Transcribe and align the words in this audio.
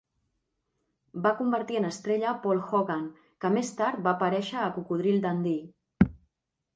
Va 1.25 1.33
convertir 1.41 1.75
en 1.79 1.83
estrella 1.89 2.31
Paul 2.45 2.63
Hogan, 2.77 3.03
que 3.45 3.51
més 3.57 3.69
tard 3.81 4.01
va 4.07 4.15
aparèixer 4.15 4.59
a 4.63 4.71
Cocodril 4.79 5.21
Dundee. 5.27 6.09